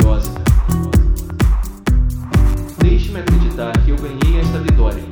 [0.00, 0.30] vitoriosa.
[2.78, 5.02] Deixe-me acreditar que eu ganhei esta vitória.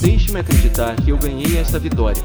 [0.00, 2.22] Deixe-me acreditar que eu ganhei esta vitória.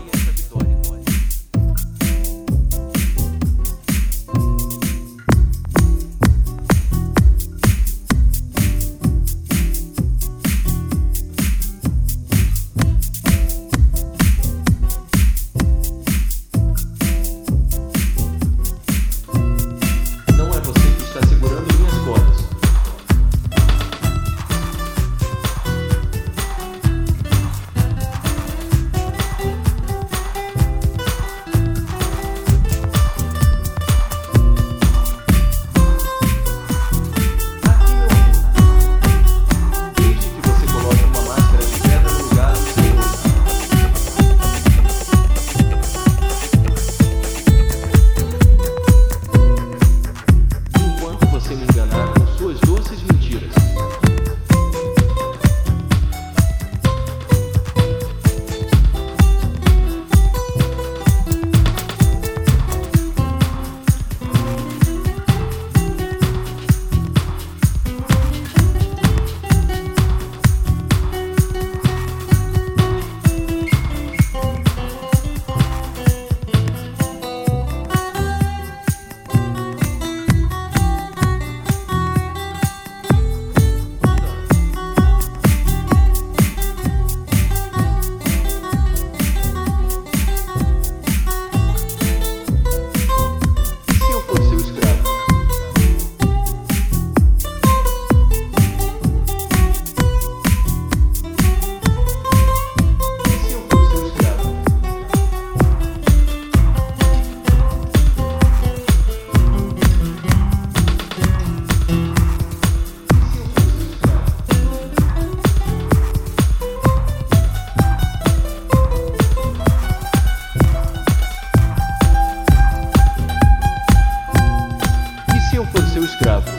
[126.24, 126.50] escravo.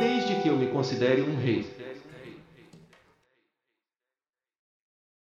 [0.00, 1.85] Desde que eu me considere um rei.